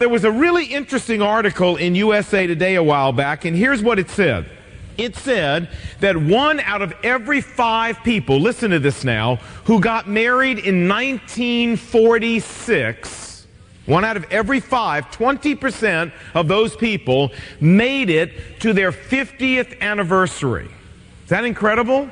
[0.00, 3.98] There was a really interesting article in USA Today a while back, and here's what
[3.98, 4.46] it said.
[4.96, 5.68] It said
[6.00, 10.88] that one out of every five people, listen to this now, who got married in
[10.88, 13.46] 1946,
[13.84, 17.30] one out of every five, 20% of those people
[17.60, 20.70] made it to their 50th anniversary.
[21.24, 22.08] Is that incredible?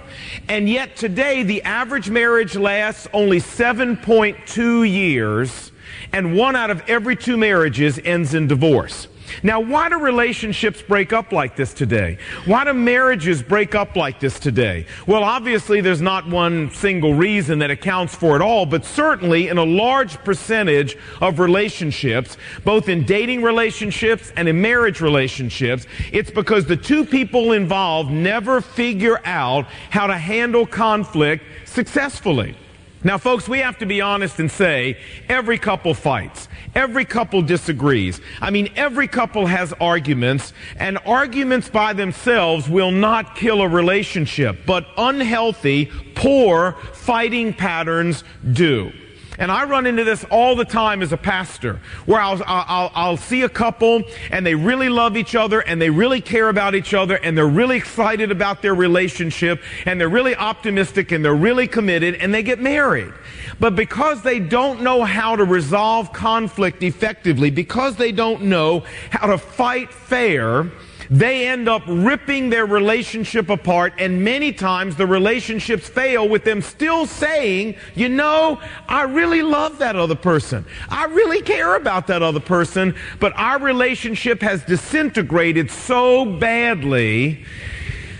[0.46, 5.67] And yet today, the average marriage lasts only 7.2 years
[6.12, 9.09] and one out of every two marriages ends in divorce.
[9.42, 12.18] Now, why do relationships break up like this today?
[12.45, 14.87] Why do marriages break up like this today?
[15.06, 19.59] Well, obviously, there's not one single reason that accounts for it all, but certainly in
[19.59, 26.66] a large percentage of relationships, both in dating relationships and in marriage relationships, it's because
[26.66, 32.56] the two people involved never figure out how to handle conflict successfully.
[33.05, 34.98] Now, folks, we have to be honest and say
[35.29, 36.48] every couple fights.
[36.75, 38.21] Every couple disagrees.
[38.41, 44.66] I mean, every couple has arguments, and arguments by themselves will not kill a relationship,
[44.66, 48.93] but unhealthy, poor fighting patterns do.
[49.38, 53.16] And I run into this all the time as a pastor, where I'll, I'll, I'll,
[53.16, 56.94] see a couple and they really love each other and they really care about each
[56.94, 61.68] other and they're really excited about their relationship and they're really optimistic and they're really
[61.68, 63.12] committed and they get married.
[63.60, 69.28] But because they don't know how to resolve conflict effectively, because they don't know how
[69.28, 70.70] to fight fair,
[71.10, 76.60] they end up ripping their relationship apart, and many times the relationships fail with them
[76.60, 80.66] still saying, You know, I really love that other person.
[80.88, 87.44] I really care about that other person, but our relationship has disintegrated so badly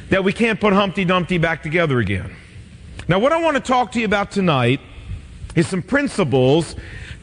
[0.09, 2.35] that we can't put Humpty Dumpty back together again.
[3.07, 4.81] Now, what I want to talk to you about tonight
[5.55, 6.77] is some principles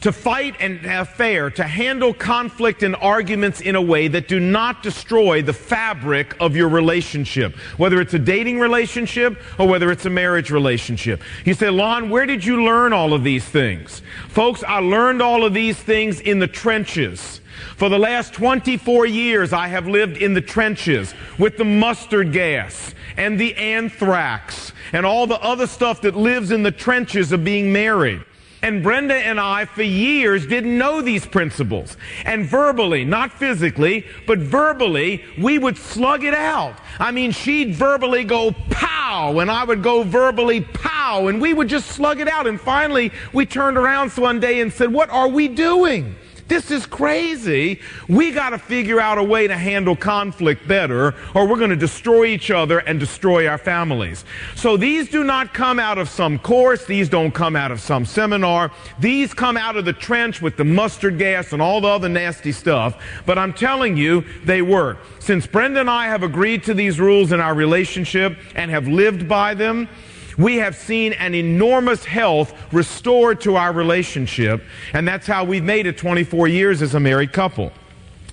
[0.05, 4.39] to fight and have fair, to handle conflict and arguments in a way that do
[4.39, 10.05] not destroy the fabric of your relationship, whether it's a dating relationship or whether it's
[10.05, 11.23] a marriage relationship.
[11.43, 14.03] You say, Lon, where did you learn all of these things?
[14.27, 17.41] Folks, I learned all of these things in the trenches.
[17.75, 22.93] For the last 24 years, I have lived in the trenches with the mustard gas
[23.17, 27.73] and the anthrax and all the other stuff that lives in the trenches of being
[27.73, 28.23] married.
[28.65, 31.97] And Brenda and I, for years, didn't know these principles.
[32.25, 36.75] And verbally, not physically, but verbally, we would slug it out.
[36.97, 41.67] I mean, she'd verbally go pow, and I would go verbally pow, and we would
[41.67, 42.47] just slug it out.
[42.47, 46.15] And finally, we turned around one day and said, What are we doing?
[46.47, 47.81] This is crazy.
[48.07, 51.75] We got to figure out a way to handle conflict better, or we're going to
[51.75, 54.25] destroy each other and destroy our families.
[54.55, 56.85] So these do not come out of some course.
[56.85, 58.71] These don't come out of some seminar.
[58.99, 62.51] These come out of the trench with the mustard gas and all the other nasty
[62.51, 63.01] stuff.
[63.25, 64.99] But I'm telling you, they work.
[65.17, 69.27] Since Brenda and I have agreed to these rules in our relationship and have lived
[69.27, 69.89] by them,
[70.37, 74.63] we have seen an enormous health restored to our relationship,
[74.93, 77.71] and that's how we've made it 24 years as a married couple.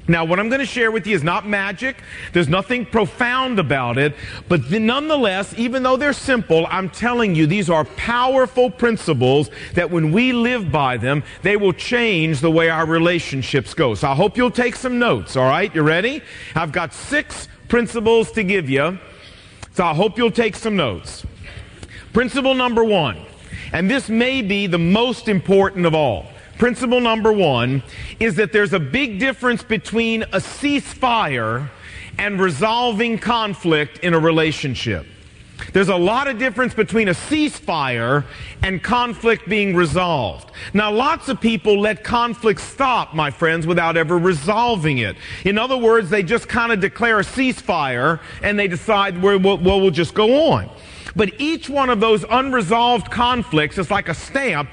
[0.08, 1.96] Now, what I'm going to share with you is not magic.
[2.32, 4.16] There's nothing profound about it.
[4.48, 10.10] But nonetheless, even though they're simple, I'm telling you, these are powerful principles that when
[10.10, 13.94] we live by them, they will change the way our relationships go.
[13.94, 15.72] So I hope you'll take some notes, all right?
[15.72, 16.20] You ready?
[16.56, 18.98] I've got six principles to give you.
[19.74, 21.24] So I hope you'll take some notes.
[22.12, 23.16] Principle number one,
[23.72, 26.26] and this may be the most important of all.
[26.58, 27.82] Principle number one
[28.20, 31.70] is that there's a big difference between a ceasefire
[32.18, 35.06] and resolving conflict in a relationship.
[35.72, 38.24] There's a lot of difference between a ceasefire
[38.62, 40.50] and conflict being resolved.
[40.74, 45.16] Now, lots of people let conflict stop, my friends, without ever resolving it.
[45.44, 49.90] In other words, they just kind of declare a ceasefire and they decide, well, we'll
[49.90, 50.68] just go on.
[51.14, 54.70] But each one of those unresolved conflicts is like a stamp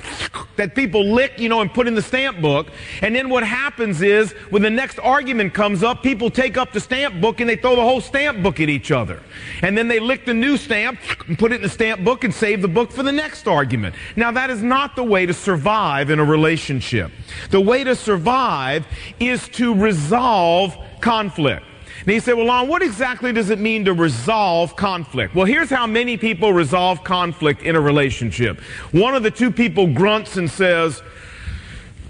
[0.56, 2.68] that people lick, you know, and put in the stamp book.
[3.02, 6.80] And then what happens is when the next argument comes up, people take up the
[6.80, 9.22] stamp book and they throw the whole stamp book at each other.
[9.62, 12.34] And then they lick the new stamp and put it in the stamp book and
[12.34, 13.96] save the book for the next argument.
[14.16, 17.12] Now that is not the way to survive in a relationship.
[17.52, 18.86] The way to survive
[19.20, 21.66] is to resolve conflict.
[22.02, 25.36] And he said, Well, Lon, what exactly does it mean to resolve conflict?
[25.36, 28.60] Well, here's how many people resolve conflict in a relationship.
[28.92, 31.02] One of the two people grunts and says,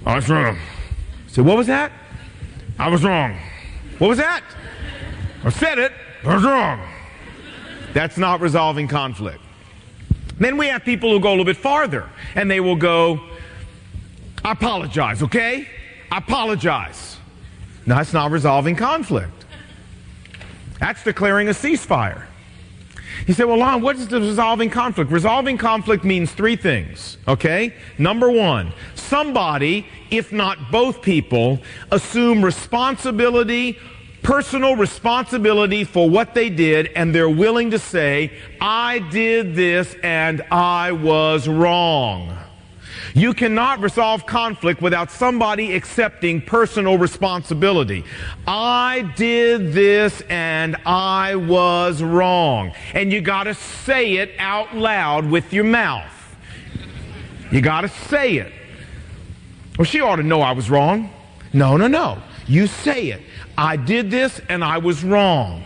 [0.05, 0.55] I was wrong.
[0.55, 1.91] I said, What was that?
[2.77, 3.37] I was wrong.
[3.97, 4.43] What was that?
[5.43, 5.91] I said it.
[6.23, 6.79] I was wrong.
[7.93, 9.41] That's not resolving conflict.
[10.37, 13.19] Then we have people who go a little bit farther and they will go,
[14.43, 15.67] I apologize, okay?
[16.11, 17.17] I apologize.
[17.85, 19.38] Now, that's not resolving conflict.
[20.79, 22.25] That's declaring a ceasefire.
[23.25, 25.11] He said, well, Lon, what is the resolving conflict?
[25.11, 27.73] Resolving conflict means three things, okay?
[27.97, 31.59] Number one, somebody, if not both people,
[31.91, 33.77] assume responsibility,
[34.23, 38.31] personal responsibility for what they did, and they're willing to say,
[38.61, 42.37] I did this and I was wrong.
[43.13, 48.03] You cannot resolve conflict without somebody accepting personal responsibility.
[48.47, 52.73] I did this and I was wrong.
[52.93, 56.11] And you gotta say it out loud with your mouth.
[57.51, 58.53] You gotta say it.
[59.77, 61.09] Well, she ought to know I was wrong.
[61.53, 62.21] No, no, no.
[62.47, 63.21] You say it.
[63.57, 65.63] I did this and I was wrong.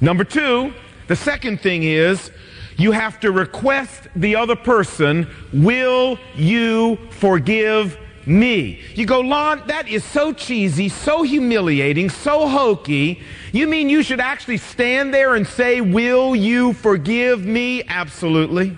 [0.00, 0.72] Number two,
[1.08, 2.30] the second thing is
[2.76, 8.80] you have to request the other person, will you forgive me?
[8.94, 13.20] You go, Lon, that is so cheesy, so humiliating, so hokey.
[13.52, 17.82] You mean you should actually stand there and say, will you forgive me?
[17.84, 18.76] Absolutely.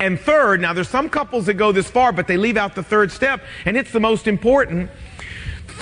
[0.00, 2.82] And third, now there's some couples that go this far, but they leave out the
[2.82, 4.90] third step, and it's the most important.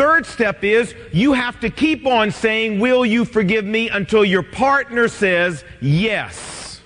[0.00, 3.90] Third step is you have to keep on saying, Will you forgive me?
[3.90, 6.80] until your partner says, Yes,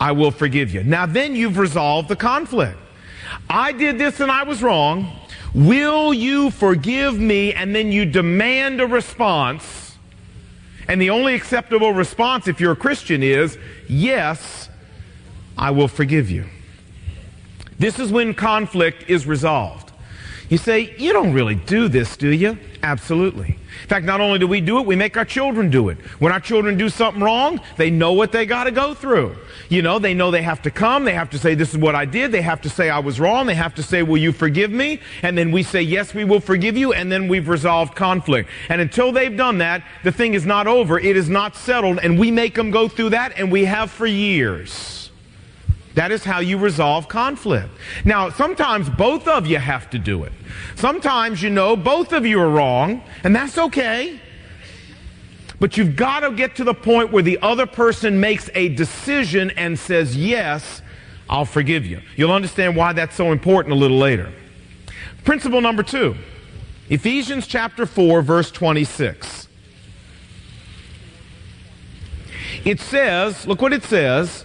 [0.00, 0.82] I will forgive you.
[0.82, 2.78] Now then you've resolved the conflict.
[3.50, 5.14] I did this and I was wrong.
[5.52, 7.52] Will you forgive me?
[7.52, 9.98] And then you demand a response.
[10.88, 14.70] And the only acceptable response, if you're a Christian, is, Yes,
[15.58, 16.46] I will forgive you.
[17.78, 19.89] This is when conflict is resolved.
[20.50, 22.58] You say, you don't really do this, do you?
[22.82, 23.56] Absolutely.
[23.82, 25.98] In fact, not only do we do it, we make our children do it.
[26.18, 29.36] When our children do something wrong, they know what they got to go through.
[29.68, 31.04] You know, they know they have to come.
[31.04, 32.32] They have to say, this is what I did.
[32.32, 33.46] They have to say, I was wrong.
[33.46, 35.00] They have to say, will you forgive me?
[35.22, 36.92] And then we say, yes, we will forgive you.
[36.92, 38.50] And then we've resolved conflict.
[38.68, 40.98] And until they've done that, the thing is not over.
[40.98, 42.00] It is not settled.
[42.02, 44.99] And we make them go through that, and we have for years.
[45.94, 47.68] That is how you resolve conflict.
[48.04, 50.32] Now, sometimes both of you have to do it.
[50.76, 54.20] Sometimes, you know, both of you are wrong, and that's okay.
[55.58, 59.50] But you've got to get to the point where the other person makes a decision
[59.50, 60.80] and says, Yes,
[61.28, 62.00] I'll forgive you.
[62.16, 64.32] You'll understand why that's so important a little later.
[65.24, 66.16] Principle number two
[66.88, 69.48] Ephesians chapter 4, verse 26.
[72.64, 74.44] It says, look what it says.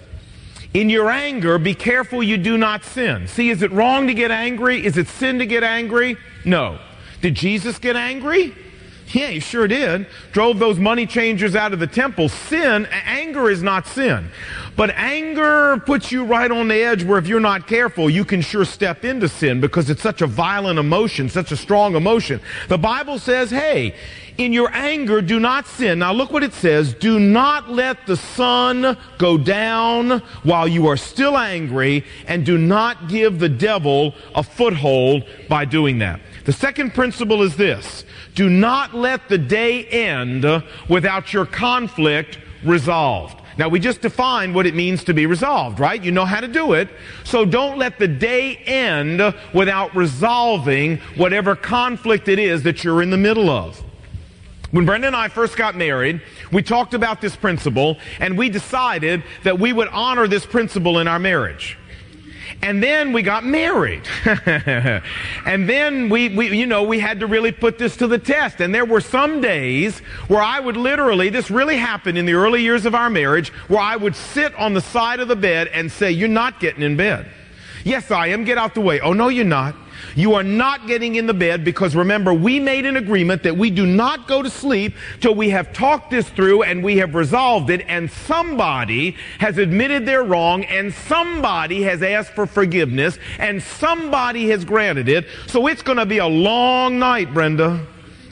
[0.76, 3.30] In your anger, be careful you do not sin.
[3.30, 4.86] See, is it wrong to get angry?
[4.86, 6.18] Is it sin to get angry?
[6.44, 6.80] No.
[7.22, 8.54] Did Jesus get angry?
[9.14, 10.06] Yeah, he sure did.
[10.34, 12.28] Drove those money changers out of the temple.
[12.28, 14.30] Sin, anger is not sin.
[14.76, 18.42] But anger puts you right on the edge where if you're not careful, you can
[18.42, 22.42] sure step into sin because it's such a violent emotion, such a strong emotion.
[22.68, 23.96] The Bible says, hey,
[24.38, 26.00] in your anger, do not sin.
[26.00, 26.94] Now look what it says.
[26.94, 33.08] Do not let the sun go down while you are still angry, and do not
[33.08, 36.20] give the devil a foothold by doing that.
[36.46, 38.04] The second principle is this.
[38.36, 40.46] Do not let the day end
[40.90, 43.42] without your conflict resolved.
[43.58, 46.04] Now, we just defined what it means to be resolved, right?
[46.04, 46.90] You know how to do it.
[47.24, 49.22] So don't let the day end
[49.54, 53.82] without resolving whatever conflict it is that you're in the middle of.
[54.76, 56.20] When Brenda and I first got married,
[56.52, 61.08] we talked about this principle and we decided that we would honor this principle in
[61.08, 61.78] our marriage.
[62.62, 64.06] And then we got married.
[64.26, 68.60] and then we, we, you know, we had to really put this to the test.
[68.60, 72.62] And there were some days where I would literally, this really happened in the early
[72.62, 75.90] years of our marriage, where I would sit on the side of the bed and
[75.90, 77.32] say, You're not getting in bed.
[77.86, 78.44] Yes, I am.
[78.44, 79.00] Get out the way.
[79.00, 79.74] Oh, no, you're not.
[80.16, 83.70] You are not getting in the bed because remember, we made an agreement that we
[83.70, 87.70] do not go to sleep till we have talked this through and we have resolved
[87.70, 94.50] it and somebody has admitted they're wrong and somebody has asked for forgiveness and somebody
[94.50, 95.28] has granted it.
[95.48, 97.86] So it's going to be a long night, Brenda,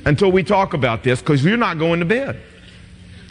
[0.06, 2.40] until we talk about this because you're not going to bed.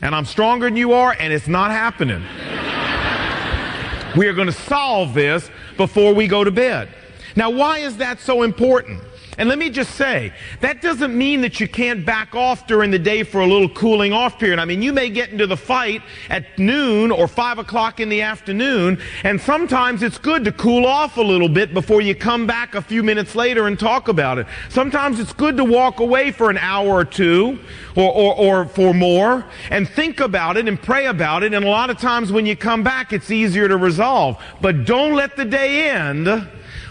[0.02, 2.22] And I'm stronger than you are and it's not happening.
[4.16, 6.90] we are going to solve this before we go to bed.
[7.36, 9.02] Now, why is that so important?
[9.38, 12.98] And let me just say, that doesn't mean that you can't back off during the
[12.98, 14.58] day for a little cooling off period.
[14.58, 18.20] I mean, you may get into the fight at noon or five o'clock in the
[18.20, 22.74] afternoon, and sometimes it's good to cool off a little bit before you come back
[22.74, 24.46] a few minutes later and talk about it.
[24.68, 27.58] Sometimes it's good to walk away for an hour or two
[27.96, 31.54] or, or, or for more and think about it and pray about it.
[31.54, 34.36] And a lot of times when you come back, it's easier to resolve.
[34.60, 36.28] But don't let the day end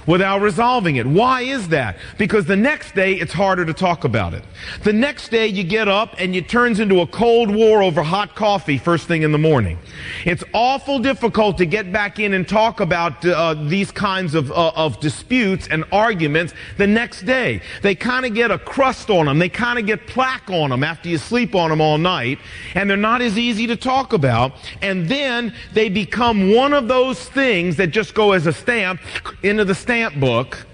[0.08, 1.05] without resolving it.
[1.05, 1.98] Why is that?
[2.17, 4.43] Because the next day it's harder to talk about it.
[4.84, 8.36] The next day you get up and it turns into a cold war over hot
[8.36, 9.77] coffee first thing in the morning.
[10.25, 14.72] It's awful difficult to get back in and talk about uh, these kinds of, uh,
[14.75, 17.62] of disputes and arguments the next day.
[17.81, 19.39] They kind of get a crust on them.
[19.39, 22.39] They kind of get plaque on them after you sleep on them all night
[22.75, 24.53] and they're not as easy to talk about.
[24.81, 29.01] And then they become one of those things that just go as a stamp
[29.43, 30.65] into the stamp book,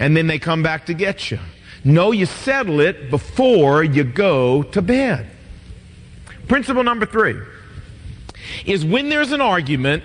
[0.00, 1.38] and then they come back to get you.
[1.84, 5.30] No, you settle it before you go to bed.
[6.48, 7.40] Principle number three
[8.66, 10.02] is when there's an argument,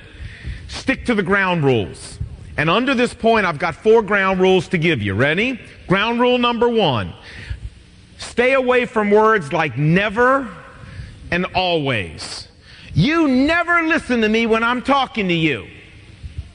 [0.67, 2.19] stick to the ground rules.
[2.55, 5.15] And under this point, I've got four ground rules to give you.
[5.15, 5.59] Ready?
[5.87, 7.11] Ground rule number one
[8.19, 10.47] stay away from words like never
[11.31, 12.47] and always.
[12.93, 15.67] You never listen to me when I'm talking to you.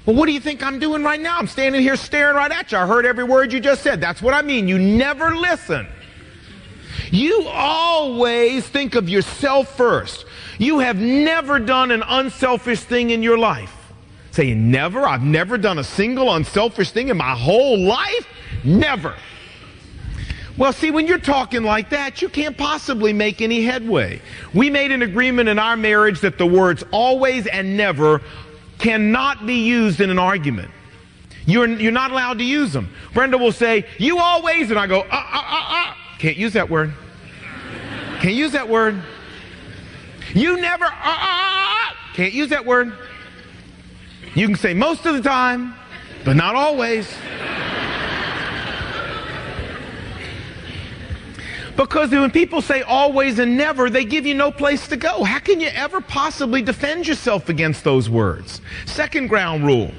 [0.09, 1.37] Well, what do you think I'm doing right now?
[1.37, 2.79] I'm standing here staring right at you.
[2.79, 4.01] I heard every word you just said.
[4.01, 4.67] That's what I mean.
[4.67, 5.87] You never listen.
[7.11, 10.25] You always think of yourself first.
[10.57, 13.93] You have never done an unselfish thing in your life.
[14.31, 15.01] Say, never?
[15.01, 18.27] I've never done a single unselfish thing in my whole life?
[18.65, 19.15] Never.
[20.57, 24.23] Well, see, when you're talking like that, you can't possibly make any headway.
[24.55, 28.23] We made an agreement in our marriage that the words always and never
[28.79, 30.71] cannot be used in an argument.
[31.47, 32.91] You're, you're not allowed to use them.
[33.15, 35.95] Brenda will say, You always, and I go, uh, uh, uh, uh.
[36.19, 36.93] Can't use that word.
[38.21, 39.01] Can't use that word.
[40.35, 41.95] You never, uh, uh, uh, uh.
[42.15, 42.93] Can't use that word.
[44.35, 45.75] You can say most of the time,
[46.25, 47.09] but not always.
[51.79, 55.23] Because when people say always and never, they give you no place to go.
[55.23, 58.61] How can you ever possibly defend yourself against those words?
[58.85, 59.93] Second ground rule.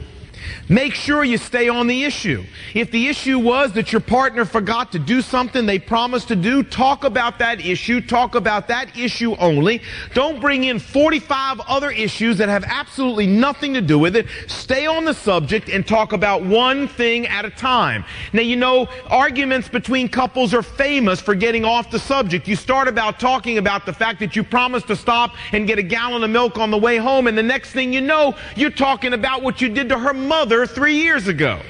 [0.71, 2.43] Make sure you stay on the issue.
[2.75, 6.61] If the issue was that your partner forgot to do something they promised to do,
[6.61, 7.99] talk about that issue.
[8.01, 9.81] Talk about that issue only.
[10.13, 14.27] Don't bring in 45 other issues that have absolutely nothing to do with it.
[14.45, 18.05] Stay on the subject and talk about one thing at a time.
[18.31, 22.47] Now, you know, arguments between couples are famous for getting off the subject.
[22.47, 25.83] You start about talking about the fact that you promised to stop and get a
[25.83, 29.13] gallon of milk on the way home, and the next thing you know, you're talking
[29.13, 31.61] about what you did to her mother three years ago.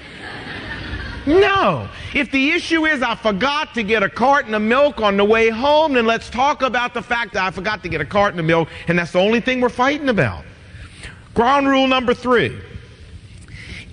[1.25, 1.87] No.
[2.13, 5.49] If the issue is I forgot to get a carton of milk on the way
[5.49, 8.45] home, then let's talk about the fact that I forgot to get a carton of
[8.45, 10.43] milk, and that's the only thing we're fighting about.
[11.33, 12.59] Ground rule number three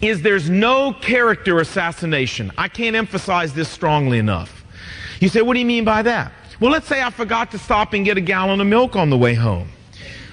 [0.01, 2.53] is there's no character assassination.
[2.57, 4.65] I can't emphasize this strongly enough.
[5.21, 6.33] You say, what do you mean by that?
[6.61, 9.19] Well, let's say I forgot to stop and get a gallon of milk on the
[9.19, 9.69] way home.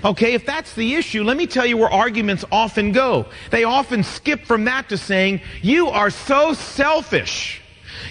[0.05, 3.25] Okay, if that's the issue, let me tell you where arguments often go.
[3.51, 7.62] They often skip from that to saying, you are so selfish.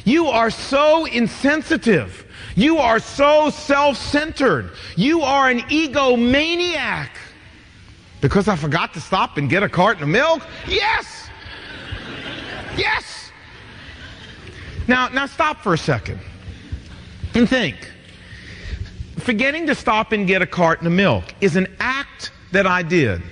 [0.04, 2.26] You are so insensitive.
[2.56, 4.72] You are so self-centered.
[4.96, 7.10] You are an egomaniac.
[8.22, 10.42] Because I forgot to stop and get a carton of milk?
[10.66, 11.28] Yes!
[12.76, 13.30] Yes!
[14.88, 16.20] Now, now stop for a second
[17.34, 17.76] and think
[19.22, 23.22] forgetting to stop and get a carton of milk is an act that I did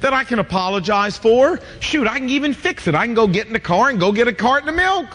[0.00, 1.60] that I can apologize for.
[1.80, 2.94] Shoot, I can even fix it.
[2.94, 5.06] I can go get in the car and go get a carton of milk.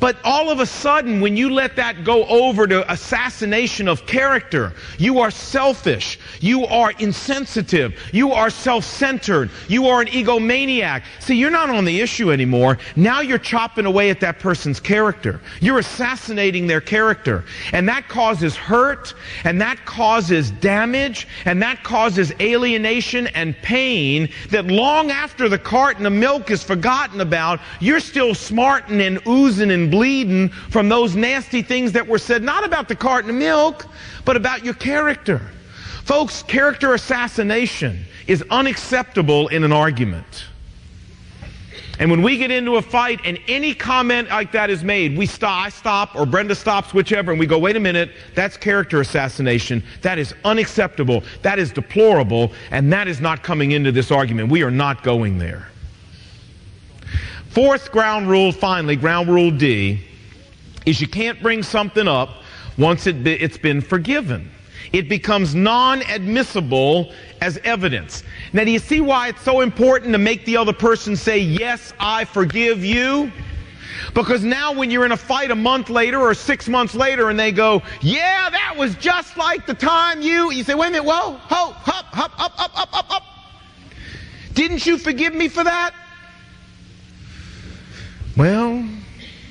[0.00, 4.72] But all of a sudden, when you let that go over to assassination of character,
[4.98, 6.18] you are selfish.
[6.40, 7.98] You are insensitive.
[8.12, 9.50] You are self-centered.
[9.68, 11.04] You are an egomaniac.
[11.20, 12.78] See, you're not on the issue anymore.
[12.96, 15.40] Now you're chopping away at that person's character.
[15.60, 17.44] You're assassinating their character.
[17.72, 24.66] And that causes hurt, and that causes damage, and that causes alienation and pain that
[24.66, 29.83] long after the carton of milk is forgotten about, you're still smarting and oozing and
[29.90, 33.86] bleeding from those nasty things that were said, not about the carton of milk,
[34.24, 35.40] but about your character.
[36.04, 40.46] Folks, character assassination is unacceptable in an argument.
[41.98, 45.26] And when we get into a fight and any comment like that is made, we
[45.26, 49.00] stop, I stop, or Brenda stops, whichever, and we go, wait a minute, that's character
[49.00, 49.82] assassination.
[50.02, 51.22] That is unacceptable.
[51.42, 52.52] That is deplorable.
[52.72, 54.50] And that is not coming into this argument.
[54.50, 55.68] We are not going there.
[57.54, 60.00] Fourth ground rule, finally, ground rule D,
[60.86, 62.42] is you can't bring something up
[62.76, 64.50] once it be, it's been forgiven.
[64.92, 68.24] It becomes non-admissible as evidence.
[68.52, 71.92] Now, do you see why it's so important to make the other person say, yes,
[72.00, 73.30] I forgive you?
[74.14, 77.38] Because now when you're in a fight a month later or six months later and
[77.38, 81.04] they go, yeah, that was just like the time you, you say, wait a minute,
[81.04, 83.22] whoa, ho, hop, hop, up, up, up, up, up.
[84.54, 85.94] Didn't you forgive me for that?
[88.36, 88.88] Well,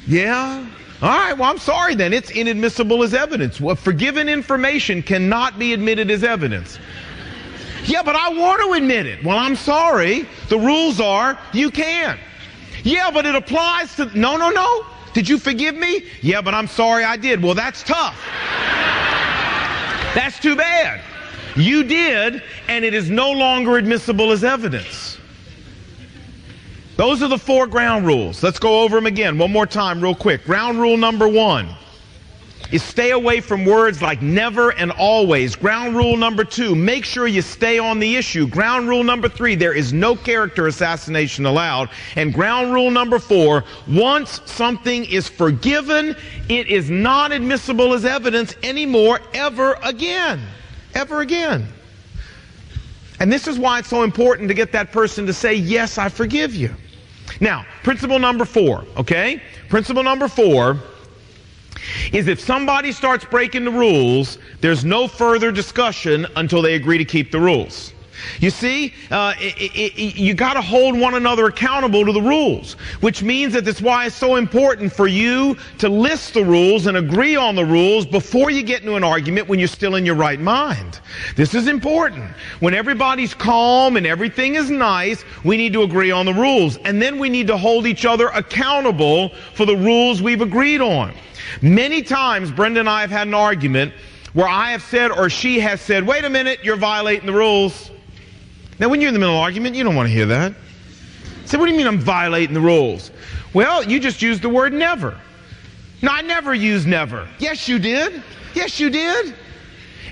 [0.08, 0.68] yeah.
[1.02, 2.14] All right, well, I'm sorry then.
[2.14, 3.60] It's inadmissible as evidence.
[3.60, 6.80] Well, forgiven information cannot be admitted as evidence.
[7.86, 9.24] Yeah, but I want to admit it.
[9.24, 10.26] Well, I'm sorry.
[10.48, 12.18] The rules are you can.
[12.84, 14.06] Yeah, but it applies to.
[14.18, 14.86] No, no, no.
[15.14, 16.06] Did you forgive me?
[16.22, 17.44] Yeah, but I'm sorry I did.
[17.44, 18.18] Well, that's tough.
[20.16, 21.02] That's too bad.
[21.56, 25.13] You did, and it is no longer admissible as evidence.
[26.96, 28.44] Those are the four ground rules.
[28.44, 30.46] Let's go over them again one more time, real quick.
[30.46, 31.68] Ground rule number one
[32.72, 35.56] is stay away from words like never and always.
[35.56, 38.48] Ground rule number two, make sure you stay on the issue.
[38.48, 41.90] Ground rule number three, there is no character assassination allowed.
[42.16, 46.16] And ground rule number four, once something is forgiven,
[46.48, 50.42] it is not admissible as evidence anymore, ever again.
[50.94, 51.68] Ever again.
[53.20, 56.10] And this is why it's so important to get that person to say, Yes, I
[56.10, 56.76] forgive you.
[57.40, 59.42] Now, principle number four, okay?
[59.70, 60.78] Principle number four
[62.12, 67.06] is if somebody starts breaking the rules, there's no further discussion until they agree to
[67.06, 67.93] keep the rules.
[68.40, 72.22] You see, uh, it, it, it, you got to hold one another accountable to the
[72.22, 76.88] rules, which means that that's why it's so important for you to list the rules
[76.88, 80.06] and agree on the rules before you get into an argument when you're still in
[80.06, 81.00] your right mind.
[81.36, 82.30] This is important.
[82.60, 86.78] When everybody's calm and everything is nice, we need to agree on the rules.
[86.78, 91.14] And then we need to hold each other accountable for the rules we've agreed on.
[91.62, 93.94] Many times, Brenda and I have had an argument
[94.34, 97.92] where I have said or she has said, wait a minute, you're violating the rules.
[98.84, 100.54] Now, when you're in the middle of an argument, you don't want to hear that.
[101.46, 103.12] Say, what do you mean I'm violating the rules?
[103.54, 105.18] Well, you just used the word never.
[106.02, 107.26] No, I never used never.
[107.40, 108.22] Yes, you did.
[108.54, 109.34] Yes, you did.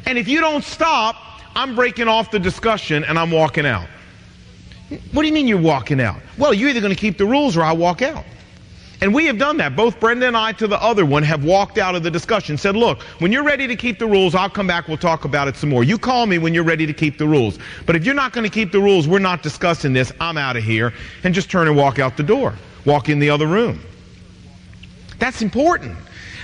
[0.05, 1.17] And if you don't stop,
[1.53, 3.89] I'm breaking off the discussion and I'm walking out.
[5.11, 6.21] What do you mean you're walking out?
[6.37, 8.23] Well, you're either going to keep the rules or I walk out.
[9.01, 9.75] And we have done that.
[9.75, 12.75] Both Brenda and I to the other one have walked out of the discussion, said,
[12.75, 15.55] look, when you're ready to keep the rules, I'll come back, we'll talk about it
[15.55, 15.83] some more.
[15.83, 17.57] You call me when you're ready to keep the rules.
[17.87, 20.55] But if you're not going to keep the rules, we're not discussing this, I'm out
[20.55, 22.53] of here, and just turn and walk out the door.
[22.85, 23.81] Walk in the other room.
[25.17, 25.97] That's important.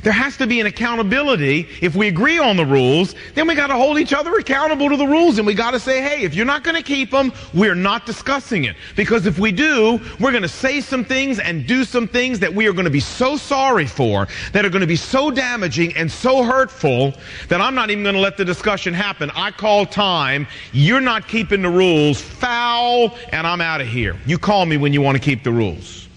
[0.08, 1.68] There has to be an accountability.
[1.82, 4.96] If we agree on the rules, then we got to hold each other accountable to
[4.96, 7.34] the rules and we got to say, hey, if you're not going to keep them,
[7.54, 8.78] we're not discussing it.
[8.96, 12.54] Because if we do, we're going to say some things and do some things that
[12.54, 15.94] we are going to be so sorry for, that are going to be so damaging
[15.98, 17.14] and so hurtful
[17.50, 19.30] that I'm not even going to let the discussion happen.
[19.36, 20.48] I call time.
[20.72, 22.22] You're not keeping the rules.
[22.22, 24.16] Foul, and I'm out of here.
[24.26, 26.08] You call me when you want to keep the rules.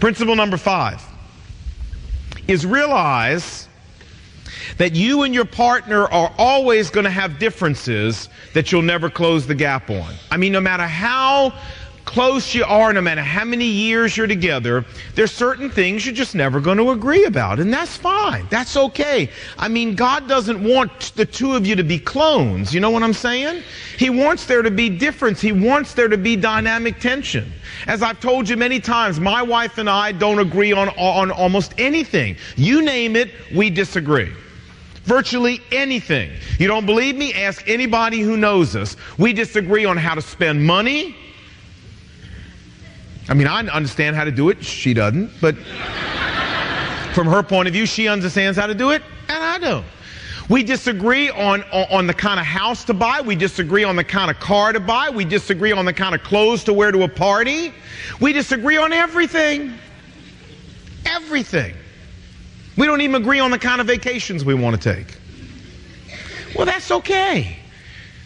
[0.00, 1.06] Principle number five
[2.48, 3.68] is realize
[4.78, 9.46] that you and your partner are always going to have differences that you'll never close
[9.46, 10.14] the gap on.
[10.30, 11.52] I mean, no matter how
[12.12, 16.34] close you are, no matter how many years you're together, there's certain things you're just
[16.34, 17.58] never going to agree about.
[17.58, 18.46] And that's fine.
[18.50, 19.30] That's okay.
[19.56, 22.74] I mean, God doesn't want the two of you to be clones.
[22.74, 23.62] You know what I'm saying?
[23.96, 25.40] He wants there to be difference.
[25.40, 27.50] He wants there to be dynamic tension.
[27.86, 31.72] As I've told you many times, my wife and I don't agree on, on almost
[31.78, 32.36] anything.
[32.56, 34.30] You name it, we disagree.
[35.04, 36.30] Virtually anything.
[36.58, 37.32] You don't believe me?
[37.32, 38.98] Ask anybody who knows us.
[39.16, 41.16] We disagree on how to spend money.
[43.28, 44.64] I mean, I understand how to do it.
[44.64, 45.30] She doesn't.
[45.40, 45.56] But
[47.14, 49.86] from her point of view, she understands how to do it, and I don't.
[50.48, 53.20] We disagree on, on, the kind of house to buy.
[53.20, 55.08] We disagree on the kind of car to buy.
[55.08, 57.72] We disagree on the kind of clothes to wear to a party.
[58.20, 59.72] We disagree on everything.
[61.06, 61.74] Everything.
[62.76, 65.16] We don't even agree on the kind of vacations we want to take.
[66.56, 67.56] Well, that's okay.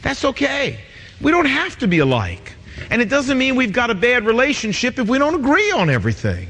[0.02, 0.80] That's okay.
[1.20, 2.55] We don't have to be alike.
[2.90, 6.48] And it doesn't mean we've got a bad relationship if we don't agree on everything.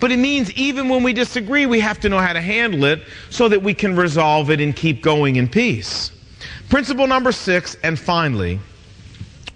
[0.00, 3.02] But it means even when we disagree, we have to know how to handle it
[3.30, 6.12] so that we can resolve it and keep going in peace.
[6.68, 8.60] Principle number six, and finally,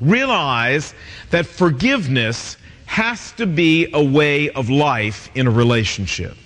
[0.01, 0.95] realize
[1.31, 6.37] that forgiveness has to be a way of life in a relationship.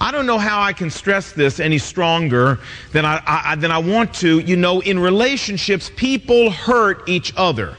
[0.00, 2.60] I don't know how I can stress this any stronger
[2.92, 4.38] than I, I, than I want to.
[4.38, 7.76] You know, in relationships, people hurt each other.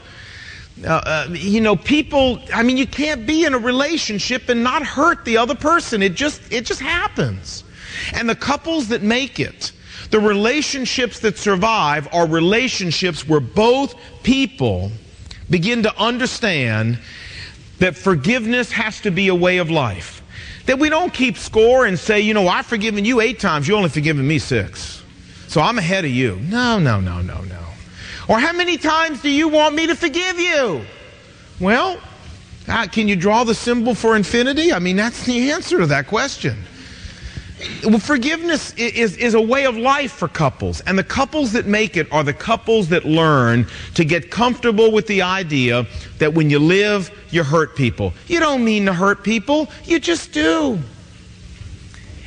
[0.84, 4.84] Uh, uh, you know, people, I mean, you can't be in a relationship and not
[4.84, 6.02] hurt the other person.
[6.02, 7.64] It just, it just happens.
[8.12, 9.72] And the couples that make it,
[10.10, 14.92] the relationships that survive are relationships where both people
[15.48, 16.98] begin to understand
[17.78, 20.22] that forgiveness has to be a way of life.
[20.66, 23.76] That we don't keep score and say, you know, I've forgiven you eight times, you
[23.76, 25.02] only forgiven me six.
[25.48, 26.36] So I'm ahead of you.
[26.36, 27.66] No, no, no, no, no.
[28.28, 30.84] Or how many times do you want me to forgive you?
[31.60, 31.98] Well,
[32.68, 34.72] Ah, can you draw the symbol for infinity?
[34.72, 36.56] I mean, that's the answer to that question.
[37.84, 40.80] Well, forgiveness is, is a way of life for couples.
[40.82, 45.06] And the couples that make it are the couples that learn to get comfortable with
[45.06, 45.86] the idea
[46.18, 48.12] that when you live, you hurt people.
[48.26, 50.78] You don't mean to hurt people, you just do.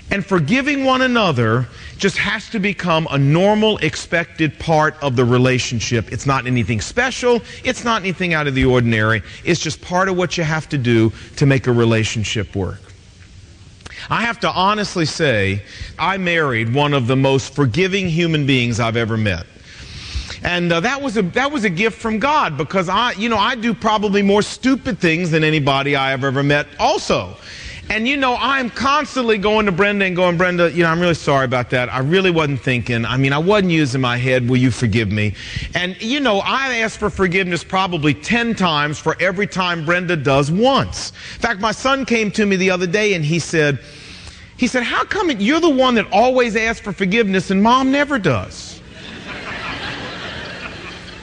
[0.09, 1.67] And forgiving one another
[1.99, 6.12] just has to become a normal, expected part of the relationship.
[6.12, 7.41] It's not anything special.
[7.63, 9.21] It's not anything out of the ordinary.
[9.43, 12.79] It's just part of what you have to do to make a relationship work.
[14.09, 15.62] I have to honestly say,
[15.99, 19.45] I married one of the most forgiving human beings I've ever met.
[20.41, 23.38] And uh, that was a that was a gift from God because I you know
[23.38, 27.35] I do probably more stupid things than anybody I have ever met also.
[27.89, 31.15] And you know, I'm constantly going to Brenda and going, Brenda, you know, I'm really
[31.15, 31.91] sorry about that.
[31.91, 33.04] I really wasn't thinking.
[33.04, 34.47] I mean, I wasn't using my head.
[34.47, 35.34] Will you forgive me?
[35.73, 40.52] And you know, I ask for forgiveness probably 10 times for every time Brenda does
[40.52, 41.13] once.
[41.36, 43.80] In fact, my son came to me the other day and he said,
[44.56, 48.19] he said, how come you're the one that always asks for forgiveness and mom never
[48.19, 48.82] does?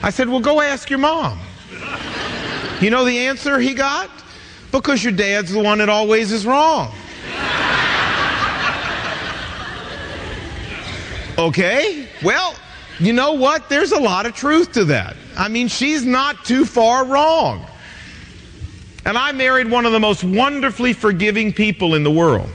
[0.03, 1.39] I said, well, go ask your mom.
[2.81, 4.11] You know the answer he got?
[4.81, 6.95] Because your dad's the one that always is wrong.
[11.39, 12.09] Okay?
[12.23, 12.55] Well,
[12.99, 13.69] you know what?
[13.69, 15.17] There's a lot of truth to that.
[15.37, 17.67] I mean, she's not too far wrong.
[19.05, 22.49] And I married one of the most wonderfully forgiving people in the world.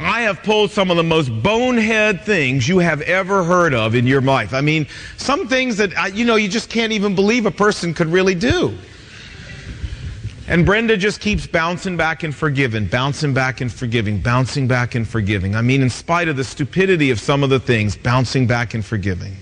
[0.00, 4.06] I have pulled some of the most bonehead things you have ever heard of in
[4.06, 4.52] your life.
[4.52, 8.08] I mean, some things that, you know, you just can't even believe a person could
[8.08, 8.76] really do.
[10.48, 15.06] And Brenda just keeps bouncing back and forgiving, bouncing back and forgiving, bouncing back and
[15.06, 15.54] forgiving.
[15.54, 18.84] I mean, in spite of the stupidity of some of the things, bouncing back and
[18.84, 19.36] forgiving.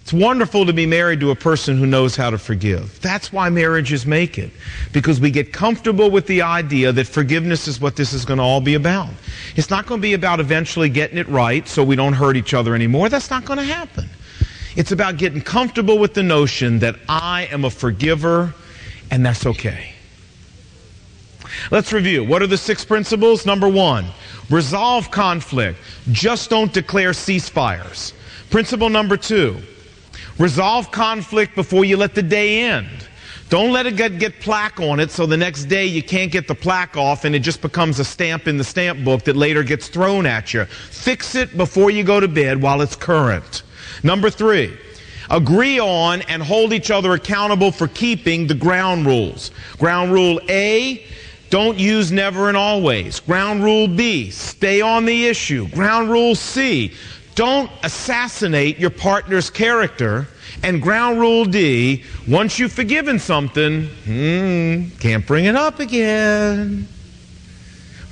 [0.00, 3.00] It's wonderful to be married to a person who knows how to forgive.
[3.00, 4.50] That's why marriages make it.
[4.92, 8.42] Because we get comfortable with the idea that forgiveness is what this is going to
[8.42, 9.10] all be about.
[9.54, 12.54] It's not going to be about eventually getting it right so we don't hurt each
[12.54, 13.08] other anymore.
[13.08, 14.08] That's not going to happen.
[14.74, 18.54] It's about getting comfortable with the notion that I am a forgiver
[19.10, 19.92] and that's okay.
[21.70, 22.24] Let's review.
[22.24, 23.44] What are the six principles?
[23.44, 24.06] Number one,
[24.50, 25.78] resolve conflict.
[26.12, 28.12] Just don't declare ceasefires.
[28.50, 29.60] Principle number two,
[30.38, 32.88] resolve conflict before you let the day end.
[33.48, 36.46] Don't let it get, get, plaque on it so the next day you can't get
[36.46, 39.64] the plaque off and it just becomes a stamp in the stamp book that later
[39.64, 40.64] gets thrown at you.
[40.64, 43.64] Fix it before you go to bed while it's current.
[44.04, 44.78] Number three,
[45.30, 49.50] agree on and hold each other accountable for keeping the ground rules.
[49.78, 51.04] Ground rule A,
[51.50, 53.20] don't use never and always.
[53.20, 55.68] Ground rule B, stay on the issue.
[55.68, 56.92] Ground rule C,
[57.34, 60.28] don't assassinate your partner's character.
[60.62, 66.86] And ground rule D, once you've forgiven something, hmm, can't bring it up again.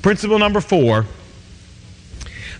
[0.00, 1.04] Principle number four,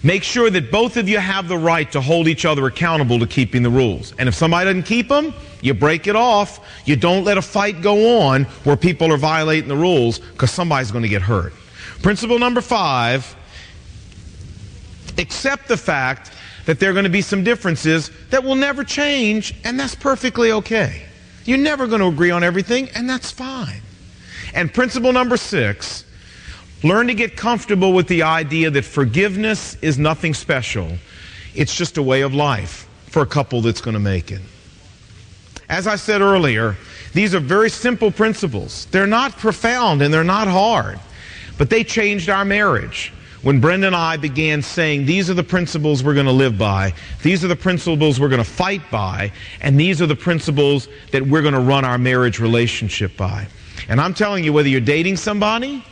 [0.03, 3.27] Make sure that both of you have the right to hold each other accountable to
[3.27, 4.15] keeping the rules.
[4.19, 6.65] And if somebody doesn't keep them, you break it off.
[6.85, 10.93] You don't let a fight go on where people are violating the rules because somebody's
[10.93, 11.53] going to get hurt.
[12.03, 13.35] Principle number five
[15.19, 16.31] accept the fact
[16.67, 20.53] that there are going to be some differences that will never change, and that's perfectly
[20.53, 21.03] okay.
[21.45, 23.81] You're never going to agree on everything, and that's fine.
[24.55, 26.05] And principle number six
[26.83, 30.93] Learn to get comfortable with the idea that forgiveness is nothing special.
[31.55, 34.41] It's just a way of life for a couple that's going to make it.
[35.69, 36.77] As I said earlier,
[37.15, 38.87] these are very simple principles.
[38.87, 41.01] They're not profound and they're not hard,
[41.59, 43.13] but they changed our marriage.
[43.43, 46.93] When Brenda and I began saying, these are the principles we're going to live by,
[47.23, 51.23] these are the principles we're going to fight by, and these are the principles that
[51.23, 53.47] we're going to run our marriage relationship by.
[53.89, 55.85] And I'm telling you, whether you're dating somebody,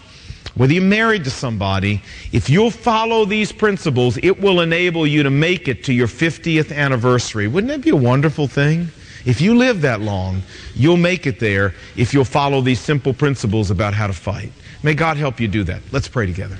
[0.56, 5.30] whether you're married to somebody, if you'll follow these principles, it will enable you to
[5.30, 7.46] make it to your 50th anniversary.
[7.46, 8.88] Wouldn't that be a wonderful thing?
[9.26, 10.42] If you live that long,
[10.74, 14.52] you'll make it there if you'll follow these simple principles about how to fight.
[14.82, 15.82] May God help you do that.
[15.92, 16.58] Let's pray together.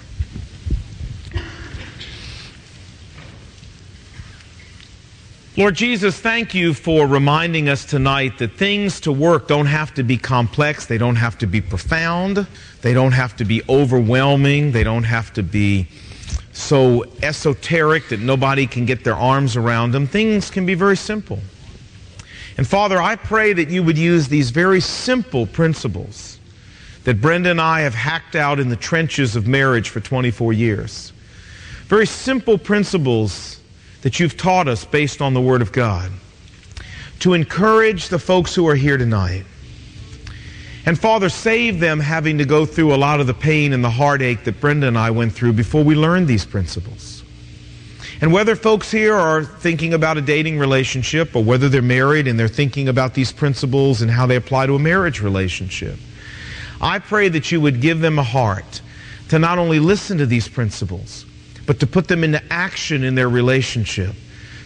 [5.59, 10.03] Lord Jesus, thank you for reminding us tonight that things to work don't have to
[10.03, 12.47] be complex, they don't have to be profound,
[12.83, 15.89] they don't have to be overwhelming, they don't have to be
[16.53, 20.07] so esoteric that nobody can get their arms around them.
[20.07, 21.39] Things can be very simple.
[22.59, 26.39] And Father, I pray that you would use these very simple principles
[27.05, 31.15] that Brenda and I have hacked out in the trenches of marriage for 24 years.
[31.87, 33.57] Very simple principles
[34.07, 36.13] that you've taught us based on the Word of God
[37.19, 39.45] to encourage the folks who are here tonight
[40.85, 43.91] And Father, save them having to go through a lot of the pain and the
[43.91, 47.25] heartache that Brenda and I went through before we learned these principles.
[48.21, 52.39] And whether folks here are thinking about a dating relationship or whether they're married and
[52.39, 55.99] they're thinking about these principles and how they apply to a marriage relationship,
[56.81, 58.83] I pray that you would give them a heart
[59.31, 61.26] to not only listen to these principles,
[61.67, 64.15] but to put them into action in their relationship,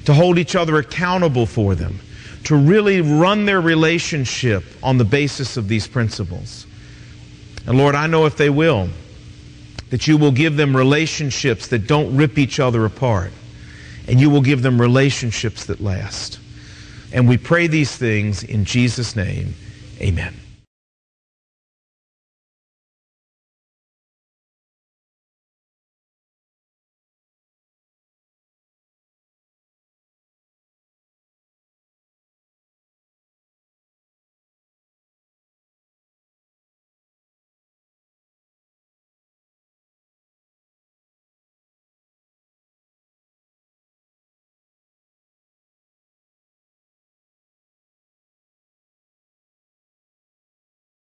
[0.04, 1.98] to hold each other accountable for them,
[2.44, 6.66] to really run their relationship on the basis of these principles.
[7.66, 8.88] And Lord, I know if they will,
[9.90, 13.32] that you will give them relationships that don't rip each other apart,
[14.06, 16.38] and you will give them relationships that last.
[17.12, 19.54] And we pray these things in Jesus' name.
[20.00, 20.34] Amen.